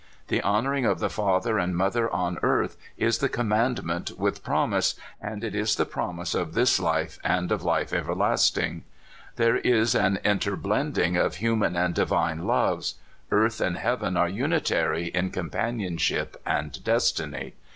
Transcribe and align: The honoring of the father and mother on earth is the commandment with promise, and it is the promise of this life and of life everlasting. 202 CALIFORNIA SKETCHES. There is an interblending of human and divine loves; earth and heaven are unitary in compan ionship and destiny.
The 0.29 0.41
honoring 0.41 0.83
of 0.83 0.97
the 0.97 1.11
father 1.11 1.59
and 1.59 1.77
mother 1.77 2.09
on 2.09 2.39
earth 2.41 2.75
is 2.97 3.19
the 3.19 3.29
commandment 3.29 4.09
with 4.17 4.43
promise, 4.43 4.95
and 5.21 5.43
it 5.43 5.53
is 5.53 5.75
the 5.75 5.85
promise 5.85 6.33
of 6.33 6.55
this 6.55 6.79
life 6.79 7.19
and 7.23 7.51
of 7.51 7.61
life 7.61 7.93
everlasting. 7.93 8.83
202 9.37 9.37
CALIFORNIA 9.61 9.85
SKETCHES. 9.85 9.93
There 9.93 10.07
is 10.07 10.07
an 10.07 10.19
interblending 10.25 11.17
of 11.23 11.35
human 11.35 11.75
and 11.75 11.93
divine 11.93 12.47
loves; 12.47 12.95
earth 13.29 13.61
and 13.61 13.77
heaven 13.77 14.17
are 14.17 14.27
unitary 14.27 15.09
in 15.09 15.29
compan 15.29 15.85
ionship 15.87 16.29
and 16.47 16.83
destiny. 16.83 17.53